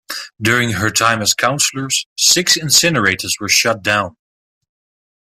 [0.41, 4.15] During her time as councillor six incinerators were shut down.